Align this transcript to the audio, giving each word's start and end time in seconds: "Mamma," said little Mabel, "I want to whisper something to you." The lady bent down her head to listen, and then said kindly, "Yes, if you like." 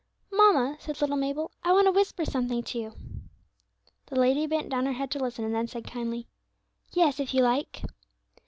"Mamma," 0.31 0.77
said 0.79 0.99
little 0.99 1.15
Mabel, 1.15 1.51
"I 1.63 1.71
want 1.73 1.85
to 1.85 1.91
whisper 1.91 2.25
something 2.25 2.63
to 2.63 2.79
you." 2.79 2.93
The 4.07 4.19
lady 4.19 4.47
bent 4.47 4.69
down 4.69 4.87
her 4.87 4.93
head 4.93 5.11
to 5.11 5.19
listen, 5.19 5.45
and 5.45 5.53
then 5.53 5.67
said 5.67 5.85
kindly, 5.85 6.27
"Yes, 6.91 7.19
if 7.19 7.35
you 7.35 7.43
like." 7.43 7.83